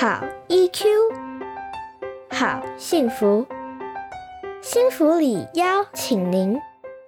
[0.00, 0.84] 好 EQ，
[2.30, 3.44] 好幸福，
[4.62, 6.56] 幸福里邀请您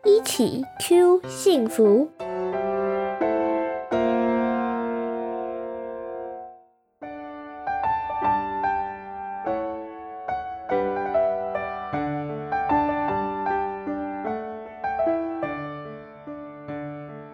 [0.03, 2.11] 一起 Q 幸福。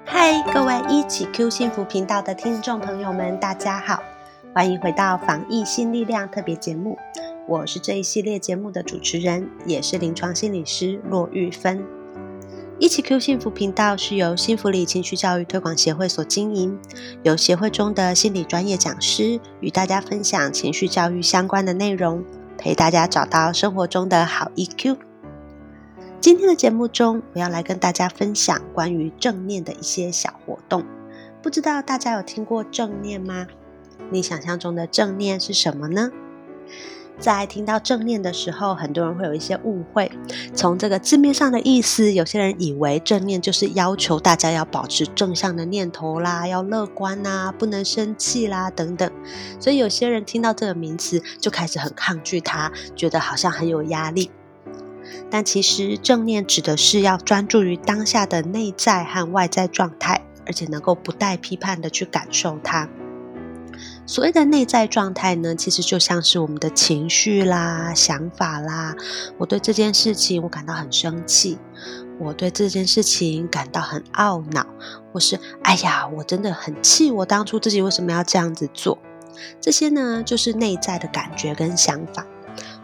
[0.04, 4.02] 嗨，各位一起 Q 幸福频道的听众朋友们，大家好，
[4.56, 6.96] 欢迎回到防疫新力量特别节目。
[7.46, 11.84] 我是这一系列节目的主持人，也是临床心理师骆玉芬。
[12.78, 16.78] 一起 Q 幸福频道是由幸福里情绪教育推广协会所经营，
[17.22, 22.24] 由协会中的心理专业讲师与大家分享情绪教育相关的内容，
[22.56, 24.96] 陪大家找到生活中的好 EQ。
[26.18, 30.82] 今天的节目中，我要来跟大家分享关于正念的一些小活动。
[31.42, 33.46] 不知道大家有听过正念吗？
[34.10, 36.10] 你想象中的正念是什么呢？
[37.18, 40.12] 在听到正念的时候，很多人会有一些误会。
[40.54, 49.10] 从这个字面上的意思，有些人以为正念就是要求大家要保持正向的念头啦，要乐观呐，不能生气啦等等。
[49.58, 54.30] 所以有些人听到这个名词，就开始很抗拒它，觉得好像很有压力。
[55.30, 62.90] 但其实正念指的是要专注于当下的内在和外在状态，而且能够不带批判的去感受它。
[64.06, 68.94] 所谓的内在状态呢，其实就像是我们的情绪啦、想法啦。
[69.36, 71.58] 我对这件事情我感到很生气，
[72.20, 74.64] 我对这件事情感到很懊恼，
[75.12, 78.96] 或是哎呀，我真的很气，我当初自己为什么要这样子做？
[79.60, 82.24] 这些呢，就是内在的感觉跟想法。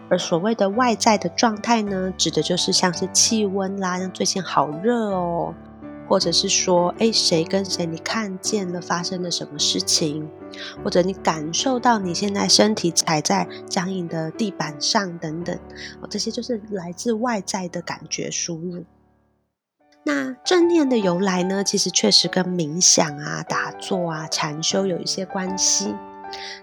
[0.09, 5.55] 而所谓的外在的状态呢，指的就是像是气温啦，像最近好热哦，
[6.13, 10.29] 或者是说，哎，谁跟谁你看见了发生了什么事情，
[10.83, 15.57] 或者你感受到你现在身体踩在僵硬的地板上等等，
[16.01, 18.83] 哦，这些就是来自外在的感觉输入。
[20.03, 25.95] 那正念的由来呢，其实确实跟冥想啊、打坐啊、禅修有一些关系。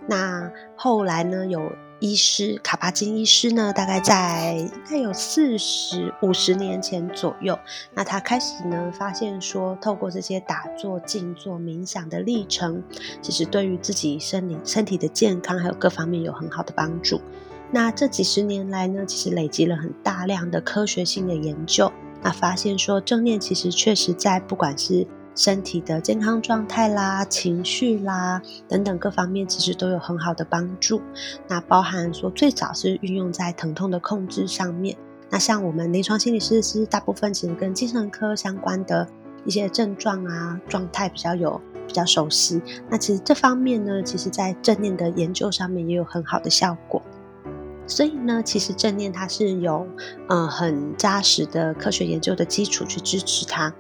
[0.06, 1.60] 那后来呢，有。
[2.00, 7.58] 医师卡巴金医师呢，大概在应该有四十五十年前左右，
[7.94, 12.82] 那他开始呢发现说，透过这些打坐、静坐、冥想的历程，
[13.20, 17.20] 其实对于自己身体身体的健康还有各方面有很好的帮助。
[17.70, 31.00] 那这几十年来呢，其实累积了很大量的科学性的研究，那发现说正念其实确实在不管是身体的健康状态啦、情绪啦等等各方面，其实都有很好的帮助。
[31.48, 34.96] 那包含说，最早是运用在疼痛的控制上面。
[35.30, 39.06] 那像我们临床心理师是大部分其实跟精神科相关的
[39.44, 42.60] 一些症状啊、状态比较有比较熟悉。
[42.90, 47.00] 那其实这方面呢，其实在正念的研究上面也有很好的效果。
[47.86, 49.86] 所以呢，其实正念它是有
[50.28, 53.72] 嗯很扎实的科学研究的基础去支持它。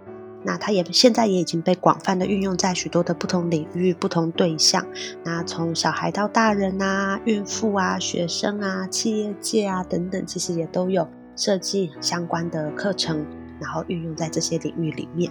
[0.42, 4.86] 那它也现在也已经被广泛的运用在许多的不同领域、不同对象。
[5.22, 11.06] 那从小孩到大人啊、孕妇啊、学生啊、企业界啊等等，其实也都有
[11.36, 13.24] 设计相关的课程，
[13.60, 15.30] 然后运用在这些领域里面。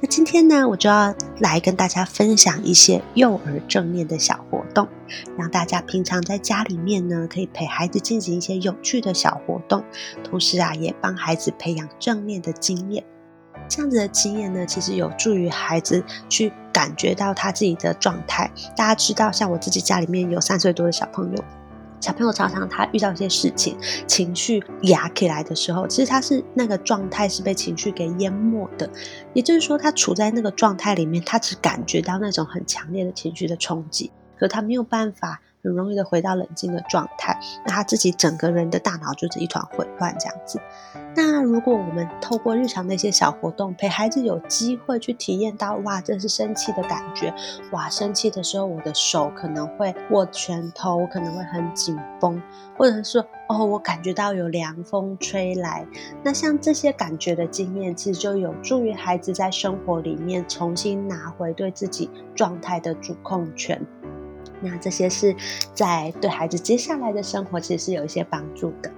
[0.00, 4.88] 那今天呢，我就要来跟大家分享一些幼儿正念的小活动，
[5.38, 9.84] 让大家平常在家里面呢，可以陪孩子进行一些有趣的小活动，
[10.24, 13.04] 同时啊，也帮孩子培养正念的经验。
[13.74, 18.50] 这样子的经验呢，其实有助于孩子去感觉到他自己的状态。
[18.76, 21.42] 大家知道，像我自己家里面有三岁多的小朋友，
[21.98, 23.74] 小朋友常常他遇到一些事情，
[24.06, 28.90] 情绪压起来的时候，其实他是那个状态是被情绪给淹没的。
[29.32, 34.12] 也就是说，他处在那个状态里面，他只感觉到那种很强烈的情绪的冲击，
[34.42, 35.40] 可他没有办法。
[35.64, 40.60] 很容易的回到冷静的状态，那他自己整个人的大脑就是一团混乱这样子。
[41.14, 47.32] 那如果我们透过日常的一些小活动，陪孩子有机会去体验到，哇，这是生气的感觉，
[47.70, 52.42] 哇，生气的时候我的手可能会握拳头，可能会很紧绷，
[52.76, 55.86] 或者是说，哦，我感觉到有凉风吹来。
[56.24, 63.80] 那像这些感觉的经验，其实就有助于孩子在生活里面重新拿回对自己状态的主控权。
[64.62, 65.34] 那这些是
[65.74, 68.90] 在对孩子接下来的生活其实是有一些帮助的。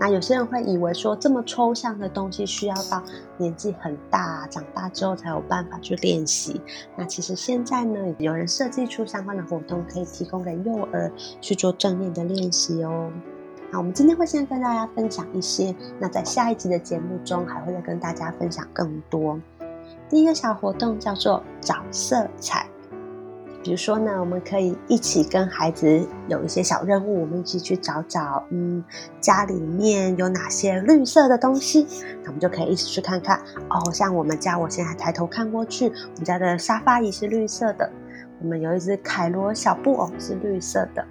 [0.00, 3.00] 那有些人会以为说这么抽象的东西需要到
[3.36, 6.60] 年纪很大、长大之后才有办法去练习。
[6.96, 11.10] 那其实现在呢，有人设计出相关的活动，可以提供给幼儿
[11.40, 13.12] 去做正念的练习哦。
[13.70, 19.40] 那我们今天会先跟大家分享一些，那在下一集的节目中还会再跟大家分享更多。
[20.08, 22.66] 第一个小活动叫做找色彩。
[23.64, 28.84] 比如说呢，我们可以一起跟孩子有一些小任务，我们一起去找找，嗯，
[29.22, 31.86] 家里面有哪些绿色的东西，
[32.22, 33.38] 那我们就可以一起去看看。
[33.70, 37.90] 哦，像我们家，我现在抬头看过去，我们家的沙发椅是绿色的，
[38.42, 41.02] 我们有一只凯罗小布偶是绿色的，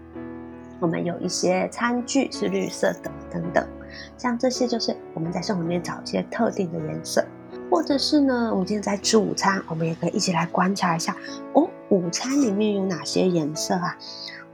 [0.79, 3.67] 我们有一些餐具是绿色的，等等。
[4.15, 7.25] 像这些就是我们在生活里面找一些特定的颜色，
[7.73, 11.17] 或者是呢，我们今天在吃午餐，我们也可以一起来观察一下
[11.53, 11.67] 哦。
[11.89, 13.97] 午餐里面有哪些颜色啊？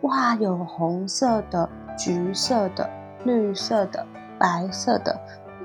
[0.04, 2.90] 哇，有红色的、橘色的、
[3.26, 4.08] 绿色的、
[4.40, 5.20] 白色的。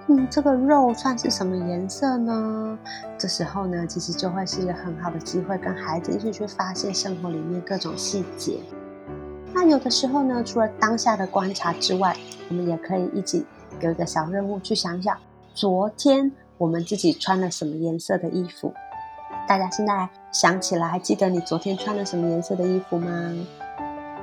[0.08, 2.76] 嗯，这个肉算是什么颜色呢？
[3.16, 8.58] 这时候呢，其实就会是一个很好的机会，跟孩子一起去发现生活里面各种细节。
[9.54, 12.16] 那有的时候呢，除了当下的观察之外，
[12.48, 13.46] 我们也可以一起
[13.78, 15.16] 有一个小任务，去想一想
[15.54, 18.72] 昨天我们自己穿了什么颜色的衣服。
[19.46, 23.34] 大家现在想起来，还记得你昨天穿了什么颜色的衣服吗？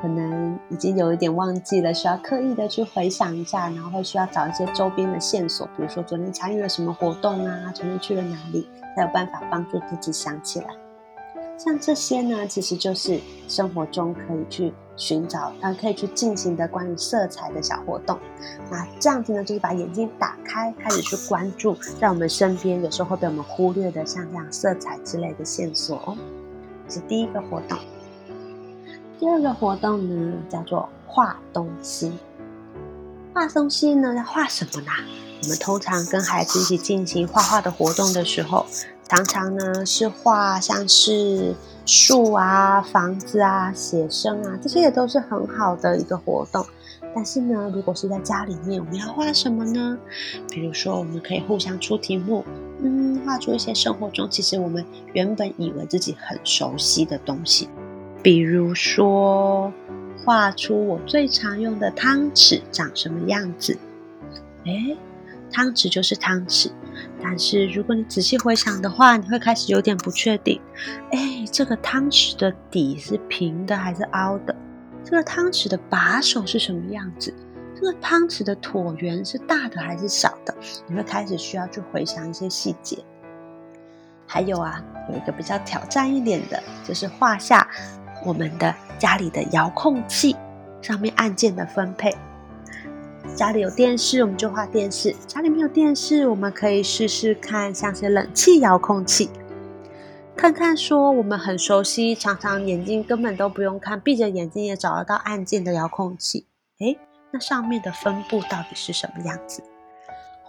[0.01, 10.65] 可能已经有一点忘记了，需要刻意的去回想一下，然后需要找一些周边的线索，比如说昨天参与了什么活动啊，昨天去了哪里，才有办法帮助自己想起来。
[11.55, 18.19] 像这些呢，其实就是生活中可以去寻找，呃，可以去进行的关于色彩的小活动。
[18.69, 26.15] 那这样子呢，就是把眼睛打开，开始去关注，在我们身边有时候会被我们忽略的，像这样色彩之类的线索哦。
[26.87, 27.79] 这是第一个活动。
[29.19, 32.13] 第二个活动呢，叫做画东西。
[33.33, 34.91] 画东西呢，要画什么呢？
[35.41, 38.67] 我们通常跟孩子一起进行画画的活动的时候。
[39.11, 41.53] 常常呢是画像是
[41.85, 46.65] 树啊、房子啊、写生啊，这些也都是很好的一个活动。
[47.13, 49.97] 但是呢，如果是在家里面，我们要画什么呢？
[50.49, 52.45] 比如说，我们可以互相出题目，
[52.81, 57.67] 嗯，画出一些生活中其实我们原本以为自己很熟悉的东西。
[58.23, 59.73] 比如说，
[60.23, 63.77] 画出我最常用的汤匙长什么样子？
[64.63, 64.95] 诶
[65.51, 66.69] 汤匙就是汤匙。
[67.21, 70.59] 但是如果你仔细回想的话，你会开始有点不确定。
[71.11, 74.55] 哎，这个汤匙的底是平的还是凹的？
[75.03, 77.33] 这个汤匙的把手是什么样子？
[77.75, 80.53] 这个汤匙的椭圆是大的还是小的？
[80.87, 82.97] 你会开始需要去回想一些细节。
[84.27, 87.67] 还有啊，有一个比较挑战一点的，就是画下
[88.23, 90.35] 我们的家里的遥控器
[90.81, 92.15] 上面按键的分配。
[93.35, 99.29] 家里有电视，我们就画电视；家里没有电视，我们可以试试看，像是冷气遥控器，
[100.35, 106.45] 看看说我们很熟悉，常常眼睛根本都不用看，闭着眼睛也找得到按键的遥控器。
[106.79, 106.99] 诶，
[107.31, 109.63] 那上面的分布到底是什么样子？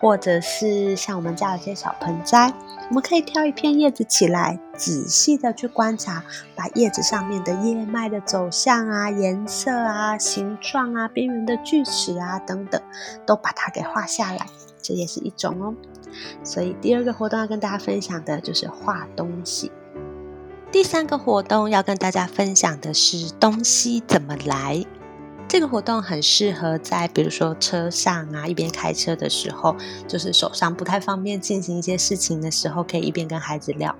[0.02, 2.52] 或者是像我们家有些小盆栽，
[2.88, 6.24] 我们可以挑一片叶子起来，仔细的去观察，
[6.56, 12.82] 把叶子上面的叶脉的走向啊、颜色啊、形状啊、边缘的锯齿啊等等，
[13.24, 14.44] 都把它给画下来，
[14.82, 15.72] 这也是一种哦。
[16.42, 19.70] 所以第二个活动要跟大家分享的就是画东西。
[20.72, 24.84] 第三个活动要跟大家分享的是东西怎么来。
[25.52, 29.76] 这个活动很适合在比如说车上啊，一边开车的时候，
[30.08, 33.94] 就是手上不太方便进行一些事情的时候，可以一边跟孩子聊。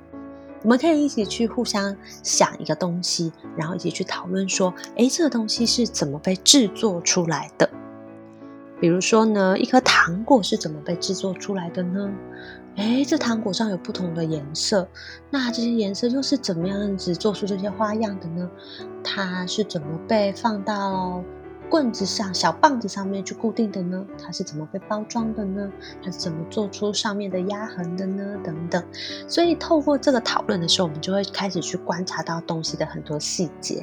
[0.63, 7.69] 我们可以一起去互相想一个东西，然后一起去讨论说，诶，这个东西是怎么被制作出来的？
[8.81, 12.11] 比如说呢，一颗糖果是怎么被制作出来的呢？
[12.77, 14.89] 哎，这糖果上有不同的颜色，
[15.29, 18.51] 那这些颜色又是怎么样子做出这些花样的呢？
[19.05, 21.23] 它是怎么被放到？
[21.73, 24.07] 棍子上、小棒子上面去固定的呢？
[24.23, 25.73] 它是怎么被包装的呢？
[26.05, 28.37] 它是怎么做出上面的压痕的呢？
[28.45, 28.85] 等等。
[29.27, 33.81] 所以透过这个讨论的时候，我们就会开始去观察到东西的很多细节。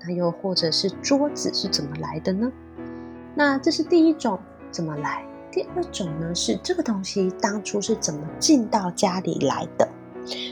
[0.00, 2.50] 那又或者是桌子是怎么来的呢？
[3.34, 4.40] 那这是第一种
[4.70, 5.22] 怎么来？
[5.52, 9.86] 第二种呢是这个东西当初是怎么进到家里来的？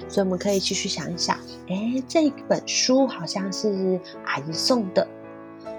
[0.06, 1.34] 所以我们可以继续想一想。
[1.66, 5.08] 哎，这本书好像是阿姨送的。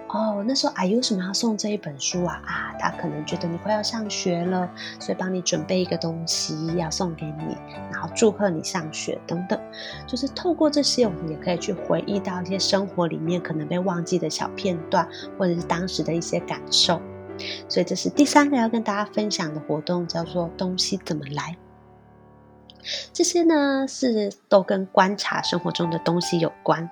[0.08, 2.40] 哦，那时候阿姨为什么要送这一本书啊？
[2.46, 4.70] 啊，她可能觉得你快要上学了，
[5.00, 7.58] 所以帮你准备一个东西要送给你，
[7.92, 9.60] 然后祝贺你上学等等。
[10.06, 17.02] 就是透过这些，我们也可以去回忆到一些生活里面可能被忘记的小片段，或者是当时的一些感受。
[17.68, 21.58] 所以这是第三个要跟大家分享的活动，叫做“东西怎么来”。
[23.12, 26.88] 这些呢是都跟观察生活中的东西有关。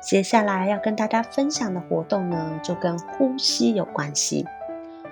[0.00, 4.46] 接下来要跟大家分享的活动呢，就跟呼吸有关系。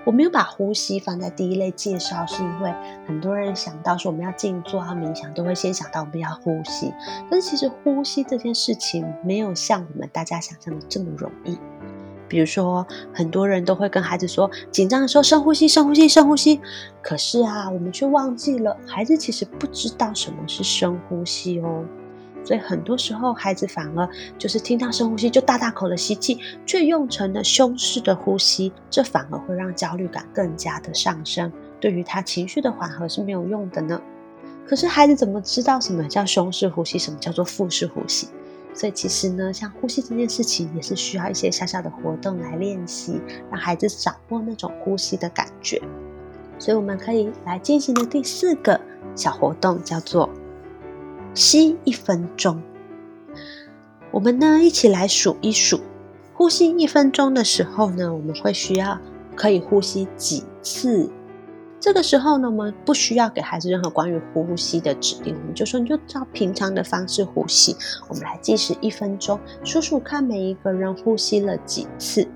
[0.05, 2.73] 我没有把呼吸放在第一类介绍，是因为
[3.05, 6.93] 很多人想到说我们要静坐、要冥想，都会先想到我们要呼吸。
[7.29, 11.57] 但是其实呼吸这件事情没有像我们大家想象的这么容易。
[12.29, 16.61] 比如说，很多人都会跟孩子说，紧张的时候深呼吸、深呼吸、深呼吸。
[17.01, 21.83] 可是啊，我们却忘记了，孩子其实不知道什么是深呼吸哦。
[22.47, 31.51] 所以很多时候，孩子反而就是听到深呼吸就大大口的吸气，却用成了胸式的呼吸，这反而会让焦虑感更加的上升，
[31.81, 34.01] 对于他情绪的缓和是没有用的呢。
[34.65, 38.29] 可是孩子怎么知道什么叫胸式呼吸，什么叫做腹式呼吸？
[38.73, 43.19] 所以其实呢，像呼吸这件事情，也是需要一些小小的活动来练习，
[43.51, 45.81] 让孩子掌握那种呼吸的感觉。
[46.57, 48.79] 所以我们可以来进行的第四个
[49.17, 50.29] 小活动叫做。
[51.37, 52.59] 吸一分钟，
[54.09, 55.79] 我们呢一起来数一数，
[56.33, 58.97] 呼吸一分钟的时候呢，我们会需要
[59.35, 61.07] 可以呼吸几次？
[61.79, 67.75] 这个时候呢，我们不需要给孩子任何关于呼吸的指令，我们就说你就照平常的方式呼吸。
[68.09, 72.27] 我们来计时一分钟，数数看每一个人呼吸了几次。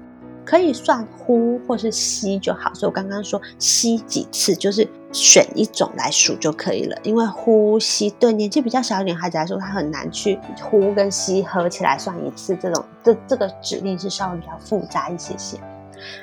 [0.45, 6.97] 可以算呼或是吸就好，所以我刚刚说吸几次，就是选一种来数就可以了。
[7.03, 15.57] 因为呼吸对年纪比较小一点孩子来说，他很难去呼跟吸合起来算一次，这种这这个指令是稍微比较复杂一些些。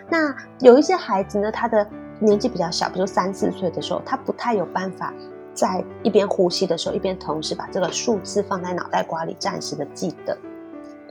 [0.09, 1.87] 那有一些孩子呢，他的
[2.18, 5.12] 年纪比较小，比如三四岁的时候，他不太有办法
[5.54, 10.37] 在一边呼吸的时候，一边同时把这个数字放在脑袋瓜里，暂时的记得。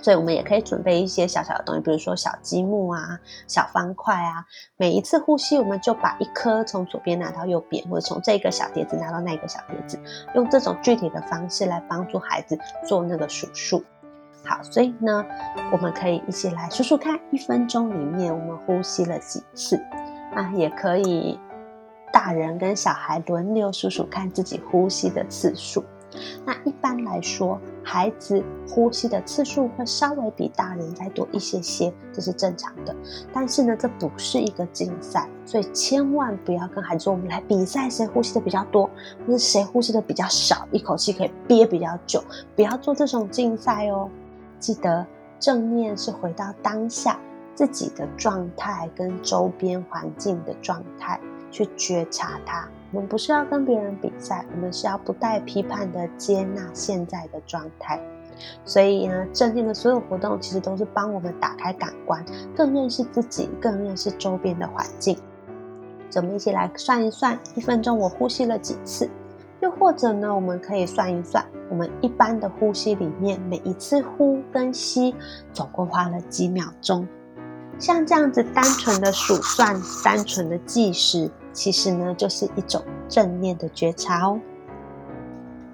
[0.01, 4.45] 所以我们也可以准备一些小小的东西，比如说小积木啊、小方块啊。
[4.77, 9.99] 每一次呼吸，我们就把一颗从左边拿到右边，或者从这个小碟子拿到那个小碟子，
[10.35, 13.83] 用这种具体的方式来帮助孩子做那个数数。
[14.45, 15.25] 好，所以呢，
[15.71, 19.77] 我们可以一起来数数看，一分钟里面我们呼吸了几次？
[20.33, 21.37] 那，也可以
[22.13, 25.83] 大人跟小孩轮流数数看自己呼吸的次数。
[26.45, 32.95] 那一般来说，孩子呼吸的次数会稍微比大人再多一些些，这是正常的。
[33.33, 38.89] 但是呢，这不是一个竞赛，所以千万不要跟孩子说我们来比赛谁呼吸的比较多，
[39.25, 42.23] 或者谁呼吸的比较少，一口气可以憋比较久，
[42.55, 44.09] 不要做这种竞赛哦。
[44.59, 45.05] 记得
[45.39, 47.19] 正念是回到当下
[47.53, 51.19] 自己的状态跟周边环境的状态
[51.51, 52.67] 去觉察它。
[52.91, 58.01] 我们不是要跟别人比赛，我们是要不带批判的接纳现在的状态。
[58.63, 62.23] 所以呢，正念的所有活动其实都是帮我们打开感官，
[62.55, 65.17] 更认识自己，更认识周边的环境。
[66.15, 69.09] 我们一起来算一算，一分钟我呼吸了几次？
[69.59, 75.15] 又或者呢，我们可以算一算，我们一般的呼吸里面，每一次呼跟吸
[75.51, 77.07] 总共花了几秒钟？
[77.79, 81.29] 像这样子单纯的数算，单纯的计时。
[81.53, 84.39] 其实呢，就是一种正念的觉察哦。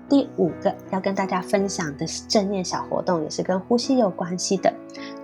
[0.07, 4.73] 第五个要跟大家分享的正念小活动，也是跟呼吸有关系的，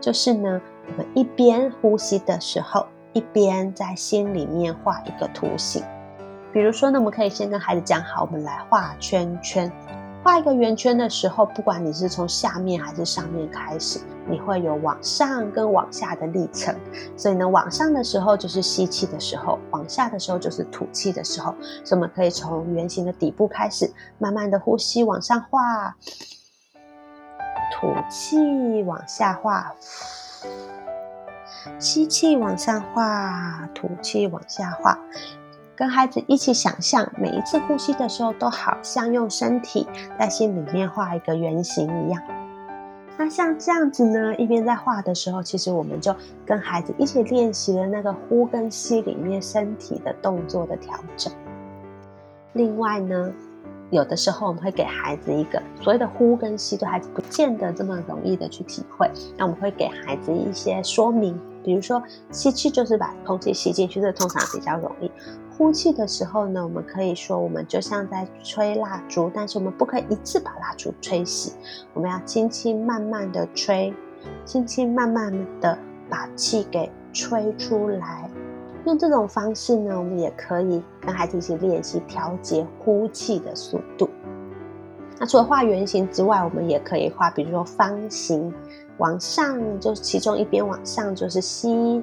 [0.02, 5.82] 就是呢，我们一边呼吸的时候，一边在心里面画一个图形。
[6.52, 9.72] 比如说呢，我们可以先跟孩子讲好，我们来画圈圈。
[10.22, 16.76] 画一个圆圈的时候，不管你是从下面还是上面开始，你会有往上跟往下的历程。
[17.16, 21.56] 所以呢，往上的时候就是吸气的时候，往下的时候就是吐气的时候。
[21.86, 25.96] 所以我们可以从圆形的底部开始，慢慢的呼吸往上画，
[27.74, 29.74] 吐气往下画，
[31.80, 35.00] 吸气往上画，吐气往下画。
[35.80, 39.88] 跟孩子一起想象，每一次呼吸的时候，都好像用身体
[40.20, 42.22] 在心里面画一个圆形一样。
[43.18, 46.14] 那像这样子呢，一边在画的时候，其实我们就
[46.46, 51.32] 跟孩子一起练习了那个呼跟吸里面身体的动作的调整。
[52.52, 53.32] 另外呢，
[53.90, 59.10] 有的时候我们会给孩子一个所谓的呼跟吸，对孩子不见得这么容易的去体会。
[59.38, 65.10] 那我们会给孩子一些说明，比如说吸气就是把空气吸进去，这通常比较容易。
[65.60, 71.52] 呼气的时候呢，我们可以说，我们就像在吹蜡烛，但是我们不可以一次把蜡烛吹熄，
[71.94, 73.94] 我们要轻轻慢慢的吹，
[74.46, 75.78] 轻轻慢慢的
[76.10, 78.32] 把气给吹出来。
[78.86, 84.10] 用这种方式呢，我们也可以跟孩子一起练习调节呼气的速度。
[85.20, 88.54] 那除了画圆形之外，我们也可以画，比如说方形，
[88.98, 92.02] 往上就是其中一边往上就是吸。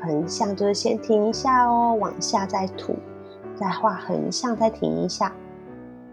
[0.00, 2.96] 横向就是先停一下哦，往下再吐，
[3.54, 5.32] 再画横向再停一下，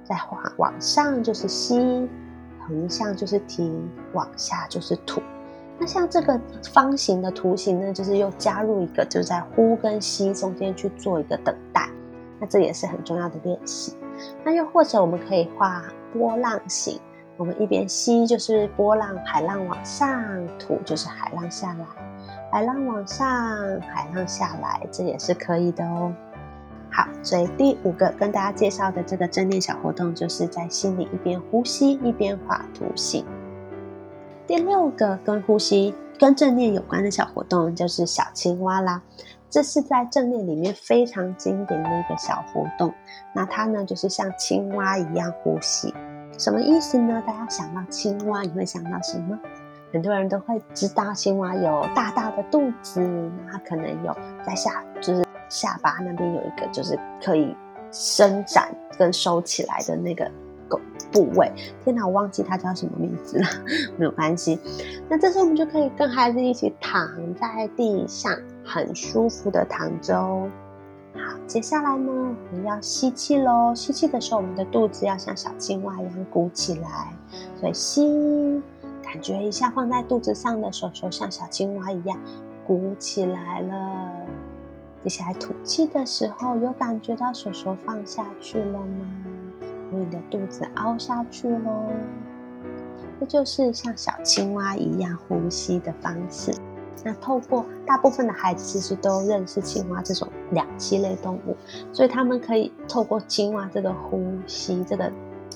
[0.03, 2.07] 再画往上就是吸，
[2.67, 5.21] 横向就是停，往下就是吐。
[5.79, 6.39] 那像这个
[6.71, 11.89] 方形的图形呢，就是又加入一个，就是在呼跟吸中间去做一个等待。
[12.39, 13.95] 那这也是很重要的练习。
[14.43, 16.99] 那又或者我们可以画波浪形，
[17.37, 20.23] 我们一边吸就是波浪，海浪往上
[20.59, 21.85] 吐就是海浪下来，
[22.53, 23.27] 海浪往上，
[23.81, 26.13] 海浪下来，这也是可以的哦。
[26.91, 33.25] 好，所以第五个跟大家介绍的这个正念小活动，就是在心里一边呼吸一边画图形。
[34.45, 39.01] 第六个跟呼吸、跟正念有关的小活动，就是小青蛙啦。
[39.49, 42.93] 这是在正念里面非常经典的一个小活动。
[43.33, 45.91] 那它呢，就是像青蛙一样呼吸，
[46.37, 47.23] 什么意思呢？
[47.25, 49.39] 大家想到青蛙，你会想到什么？
[49.93, 54.13] 很多人都会知道，青蛙有大大的肚子，它可能有
[54.45, 55.23] 在下，就是。
[55.49, 57.55] 下巴那边有一个，就是可以
[57.91, 60.27] 伸展跟收起来的那个
[60.67, 60.79] 部
[61.11, 61.51] 部位。
[61.83, 63.45] 天哪，我忘记它叫什么名字了，
[63.95, 64.59] 没有关系。
[65.07, 68.35] 那这时候我们就可以跟孩子一起躺在地上，
[68.65, 70.49] 很舒服的躺着哦。
[71.13, 73.75] 好，接下来呢，我们要吸气喽。
[73.75, 77.13] 吸气的时候，我们的肚子要像小青蛙一样鼓起来。
[77.59, 78.59] 所以吸，
[79.13, 82.19] 感觉一下放在肚子上的手手像小青蛙一样
[82.65, 84.11] 鼓起来了。
[85.03, 89.05] 接下来吐气的时候，有感觉到手手放下去了吗？
[89.91, 91.91] 你的肚子凹下去喽。
[93.19, 96.51] 这就是像小青蛙一样呼吸的方式。
[97.03, 101.55] 那透过大部分的孩子其实都认识青蛙这种两栖类动物，
[101.91, 105.11] 所以他们可以透过青蛙这个呼吸这个。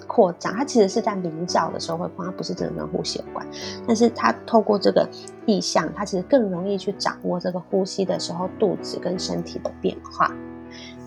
[0.08, 3.46] 扩张，它其实是在鸣叫的时候会放，它不是真的跟呼吸有关。
[3.86, 5.08] 但是它透过这个
[5.46, 10.34] 意象，它其实更容易去掌握这个呼吸的时候肚子跟身体的变化。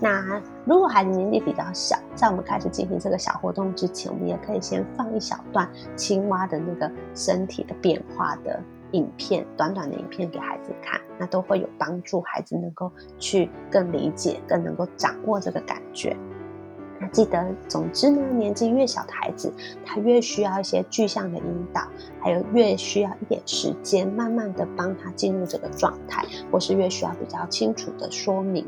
[0.02, 8.58] 那如果孩子年纪比较小，在我们开始进行这个小活动之前，我们也可以先放一小段青蛙的那个身体的变化的
[8.92, 16.16] 影片，短短的影片给孩子看，那都会有帮助孩子能够去更理解、更能够掌握这个感觉。
[17.00, 19.50] 那记得，总之呢，年纪越小的孩子，
[19.86, 21.80] 他越需要一些具象的引导，
[22.20, 28.66] 还有越需要一点时间，慢慢的帮他进入这个状态，或是越需要比较清楚的说明。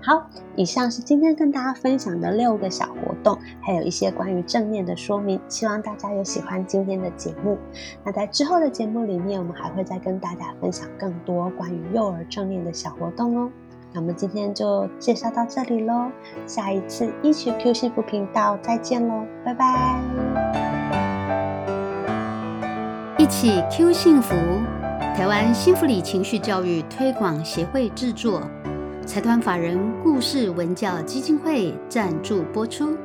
[0.00, 0.22] 好，
[0.54, 7.56] 以上是今天跟大家分享的六个小活动，还有一些关于正念的说明，希望大家有喜欢今天的节目。
[8.04, 13.50] 那在之后的节目里面，我们还会再跟大家分享更多关于幼儿正念的小活动哦。
[13.94, 16.10] 那我们今天就介绍到这里喽，
[16.48, 20.02] 下一次一起 Q 幸福频道再见喽，拜拜！
[23.16, 24.34] 一起 Q 幸福，
[25.14, 28.42] 台湾幸福里情绪教育推广协会制作，
[29.06, 32.96] 财团法人故事文教基金会赞助播出，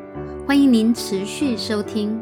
[0.47, 2.19] 欢迎您持续收听。